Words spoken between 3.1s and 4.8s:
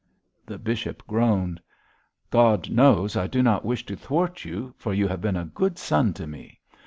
I do not wish to thwart you,